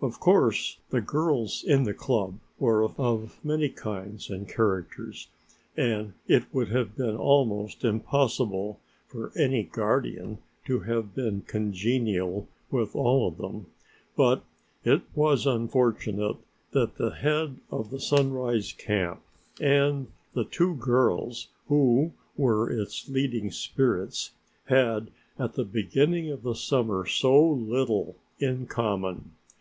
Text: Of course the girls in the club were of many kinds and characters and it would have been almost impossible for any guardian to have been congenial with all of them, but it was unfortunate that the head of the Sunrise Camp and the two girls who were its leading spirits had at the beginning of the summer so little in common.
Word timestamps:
Of 0.00 0.20
course 0.20 0.78
the 0.90 1.00
girls 1.00 1.64
in 1.66 1.82
the 1.82 1.92
club 1.92 2.38
were 2.56 2.88
of 2.96 3.40
many 3.44 3.68
kinds 3.68 4.30
and 4.30 4.48
characters 4.48 5.26
and 5.76 6.12
it 6.28 6.44
would 6.54 6.68
have 6.68 6.94
been 6.96 7.16
almost 7.16 7.82
impossible 7.84 8.78
for 9.08 9.32
any 9.36 9.64
guardian 9.64 10.38
to 10.66 10.78
have 10.82 11.16
been 11.16 11.40
congenial 11.48 12.46
with 12.70 12.94
all 12.94 13.26
of 13.26 13.38
them, 13.38 13.66
but 14.16 14.44
it 14.84 15.02
was 15.16 15.48
unfortunate 15.48 16.36
that 16.70 16.94
the 16.94 17.10
head 17.10 17.56
of 17.72 17.90
the 17.90 17.98
Sunrise 17.98 18.72
Camp 18.72 19.20
and 19.60 20.06
the 20.32 20.44
two 20.44 20.76
girls 20.76 21.48
who 21.66 22.12
were 22.36 22.70
its 22.70 23.08
leading 23.08 23.50
spirits 23.50 24.30
had 24.66 25.10
at 25.40 25.54
the 25.54 25.64
beginning 25.64 26.30
of 26.30 26.44
the 26.44 26.54
summer 26.54 27.04
so 27.04 27.44
little 27.44 28.14
in 28.38 28.66
common. 28.68 29.32